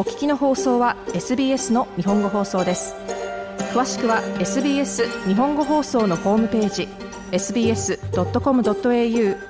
[0.00, 2.94] お聞きの放送は SBS の日本語放送です。
[3.74, 6.88] 詳しくは SBS 日本語放送のホームページ
[7.32, 7.98] sbs.com.au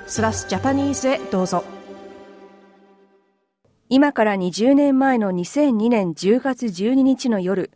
[0.07, 1.63] スラスジャパニーズへどうぞ。
[3.87, 7.71] 今から20年前の2002年10月12日の夜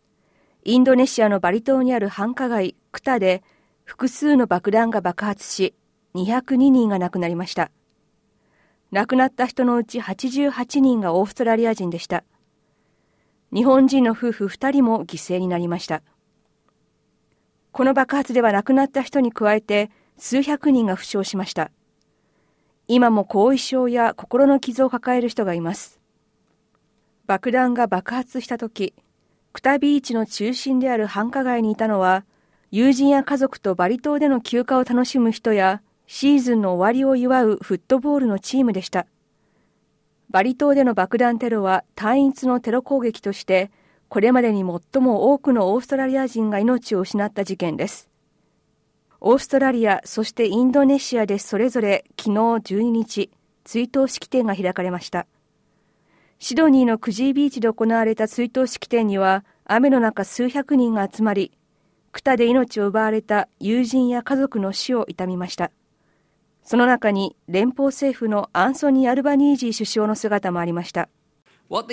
[0.66, 3.42] インドネシアのバリ島にある繁華街クタで
[3.86, 5.76] 複数の爆弾が爆発し
[6.14, 7.72] 202人が亡くなりました。
[8.92, 12.26] 亡くなった人のうち88人がオーストラリア人でした。
[13.56, 16.02] 日本人の夫婦2人も犠牲になりました。
[17.72, 21.72] この爆発では亡くなった人に加えて数百人が負傷しました。
[22.90, 26.02] 今も後遺症や心の傷を抱える人がいます。
[27.28, 28.94] 爆弾が爆発した時、
[29.54, 32.26] クタビーチの中心である繁華街にいたのは、
[32.72, 39.08] 友人や家族とバリ島での休暇を楽しむ人やシーズンの終わりを祝うフットボールのチームでした。
[40.30, 43.72] バリ島での爆弾テロは単一のテロ攻撃として、
[44.10, 48.10] これまでに最も多くのオーストラリア人が命を失った事件です。
[49.22, 53.32] オーストラリア、そしてインドネシアでそれぞれ昨日12日、
[53.64, 55.26] 追悼式典が開かれました。
[56.38, 61.52] シドニーのクジービーチで行われた追悼式典には、雨の中数百人が集まり、
[62.12, 65.72] クタで命を奪われた友人や家族の死を悼みました。
[66.66, 71.10] その中に連邦政府のアンソニー・アルバニージー首相の姿もありました。
[71.70, 71.84] こ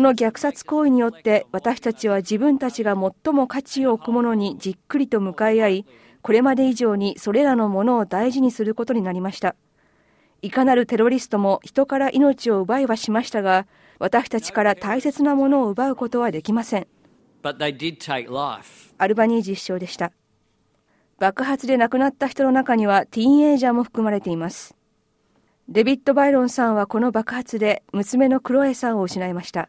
[0.00, 5.86] の虐殺行為によって私たちは自分たちが最も価値を置くものにじっくりと向かい合い、
[6.22, 9.56] これまで以上にそれらのものを大事にすることになりました。
[10.42, 13.66] いかなるテロリストも人から命を奪いはしましたが、
[13.98, 16.86] 私たちから大切なものを奪うことはできません。
[18.98, 20.12] アルバニージー首相でした。
[21.18, 24.74] 爆発で亡くなった人の中にはティーンエイジャーも含まれています。
[25.68, 29.68] デビッド・バイロンさんはこの爆発で娘のクロエさんを失いました。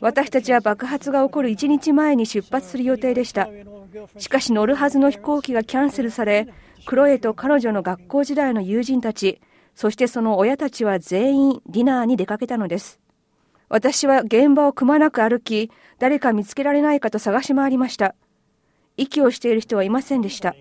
[0.00, 3.48] 私たちは爆発が起こる1日前に出発する予定でした。
[4.18, 6.48] しかし乗るはずの飛行機がキャンセルされ、
[6.86, 9.40] クロエと彼女の学校時代の友人たち、
[9.74, 13.00] そしてその親たちは全員ディナーに出かけたのです。
[13.68, 18.14] 私は現場をくまなく歩き、誰か見つけられないかと探し回りました。
[18.96, 20.54] 息をしている人はいませんでした。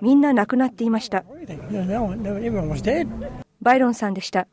[0.00, 1.24] みんな亡くなっていました。
[3.60, 4.48] バイロンさんでした。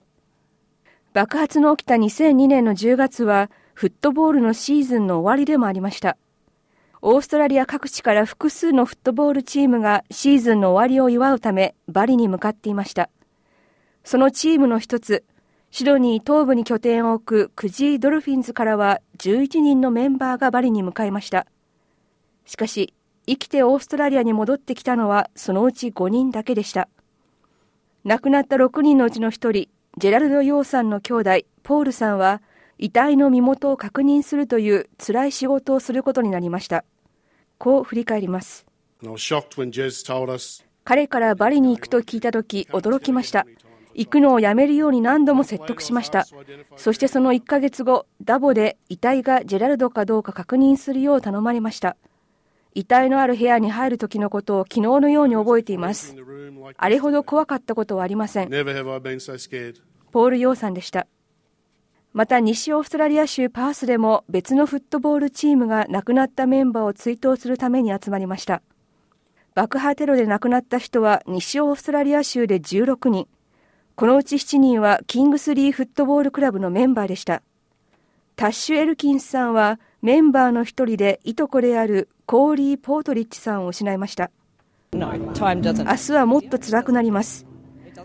[1.13, 6.17] 爆発の起きた2002年の10月は、フットボールのシーズンの終わりでもありました。
[7.01, 13.09] オーストラリア各地から複数のフットボールチームがシーズンの終わりを祝うため、バリに向かっていました。
[14.03, 15.23] そのチームの一つ、
[15.71, 21.47] シドニー東部に拠点を置くクジードルフィンズからは11人のメンバーがバリに向かいました。
[22.45, 22.93] しかし、
[23.29, 26.89] 生きてオーストラリアに戻ってきたのはそのうち5人だけでした。
[28.03, 29.69] 亡くなった6人のうちの1人、
[29.99, 31.29] ジェラルド・ヨーさんの兄弟、
[31.61, 32.41] ポールさんは、
[32.79, 36.85] 遺体の身元を確認するという辛い仕事をすることになりました。
[37.59, 38.65] こう振り返ります。
[40.83, 43.45] 彼からバリに行くと聞いたとき、驚きました。
[43.93, 46.25] 行くのをやめるように何度も説得しました。
[46.77, 51.95] そしてその1ヶ月後、ダボで遺体がジェラルドかどうか確認するよう頼まれました。
[52.73, 56.15] 遺体のある部屋に入る時のことを昨日のように覚えています。
[56.77, 58.49] あれほど怖かったことはありません。
[60.11, 61.07] ポール・ヨーさんでした。
[62.11, 68.61] また西オーストラリア州パースでも別のフットボールチームが亡くなったメンバーを追悼するために集まりました。
[69.53, 73.27] 爆破テロで亡くなった人は西オーストラリア州で16人。
[73.95, 77.43] このうち7人はキングスリーフットボールクラブのメンバーでした。
[78.35, 84.31] タッシュ・エルキンスさんはメンバーの一人でいとこであるコーリー・ポートリッチさんを失いました。
[84.93, 84.99] 明
[85.95, 87.45] 日はもっと辛くなります。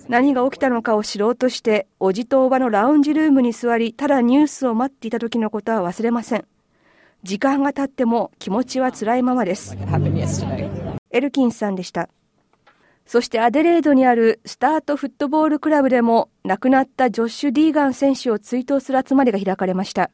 [0.08, 6.44] 何が起きたのかを知ろうとして、おじとおばのラウンジルームに座り、ただニュースを待っていた時のことは忘れません。
[7.22, 9.76] 時間が経っても気持ちは辛いままです。
[11.10, 12.10] エルキンさんでした。
[13.06, 20.10] そしてアデレードにあるスタートフットボールクラブでも亡くなったジョッシュ・ディーガン選手を追悼する集まりが開かれました。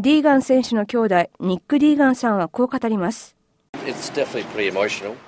[0.00, 3.34] ディーガン選手の兄弟、ニック・ディーガンさんはこう語ります。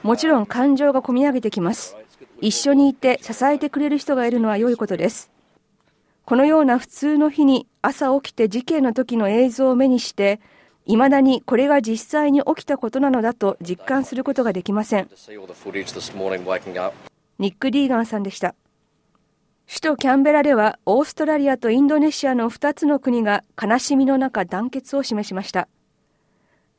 [0.05, 1.96] もちろん感情がこみ上げてきます。
[2.40, 5.28] 一緒にいて支えてくれる人がいるのは良いことです。
[6.25, 10.38] このような普通の日に朝起きて事件の時の映像を目にして、
[10.87, 15.08] いまだにこれが実際に起きたことなのだと実感することができません。
[17.40, 18.55] ニック・ディーガンさんでした。
[19.72, 25.69] 首都キャンベラではオーストラリアとインドネシアの2つの国が悲しみの中団結を示しました。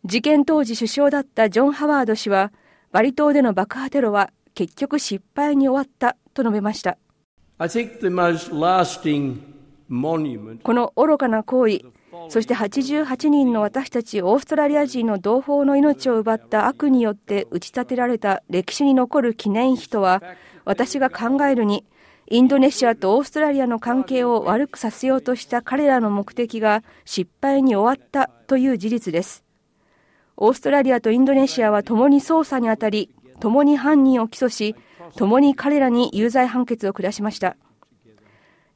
[0.03, 2.51] 事件当時首相だったジョン・ハワード氏は、
[2.91, 6.97] バリ島での爆破テロは結局失敗に終わったと述べました。
[7.57, 7.67] こ
[10.73, 11.79] の愚かな行為、
[12.27, 20.21] そして88人の私たちオーストラリア人の同胞の命を奪った悪によって打ち立てられた歴史に残る記念碑とは、
[20.65, 21.85] 私が考えるに、
[22.31, 29.43] インドネシアとオーストラリアの関係を悪くさせようとした彼らの目的が失敗に終わったという事実です。
[30.37, 33.09] オーストラリアとインドネシアは共に捜査にあたり、
[33.41, 34.77] 共に犯人を起訴し、
[35.17, 37.57] 共に彼らに有罪判決を下しました。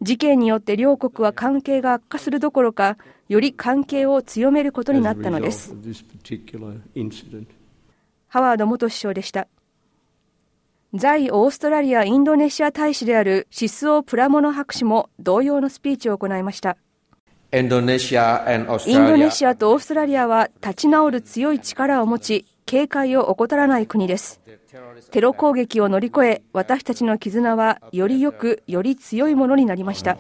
[0.02, 2.98] 事件によって両国は関係が悪化するどころか、
[3.30, 5.74] より関係を強めることになったのです。
[8.28, 9.48] ハワード元首相でした。
[10.98, 16.78] 在オーストラリア・インドネシア大使であるシスオ・プラモノ博士も同様のスピーチを行いました。
[17.52, 18.44] インドネシア
[19.56, 24.40] とオーストラリアは立ち直る強い力を持ち、警戒を怠らない国です。
[25.12, 30.18] テロ攻撃を乗り越え、私たちの絆はより良く、より強いものになりました。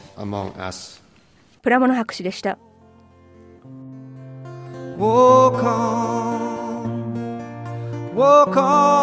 [1.61, 2.57] プラモノ博士でした。
[4.97, 6.85] Walk on,
[8.15, 8.94] walk on.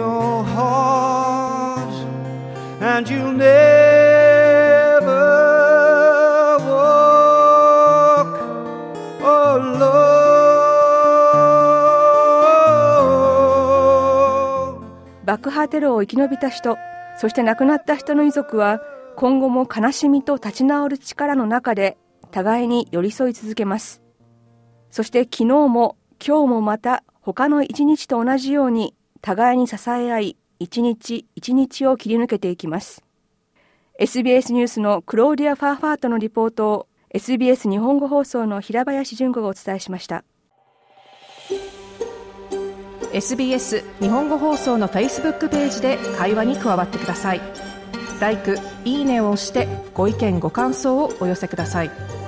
[0.00, 1.92] Your heart,
[2.80, 3.46] and you'll never
[6.70, 8.28] walk
[9.22, 10.00] alone.
[15.26, 16.78] 爆破テロを生き延びた人、
[17.18, 18.80] そして亡くなった人の遺族は、
[19.16, 21.98] 今後も悲しみと立ち直る力の中で
[22.30, 24.00] 互いに寄り添い続けます。
[24.90, 33.02] そして昨日も今日もまた他の一日と同じように互いに支え合い、一日一日を切り抜けていきます。
[33.98, 40.24] SBS ニュースのクローディア・ファーファートのリポートを SBS 日本語放送の平林純子がお伝えしました。
[43.12, 47.40] SBS 日本語放送の Facebook ページで会話に加わってください。
[48.20, 48.38] l i
[48.84, 52.19] いいねを押してご意見ご感想をお寄せください。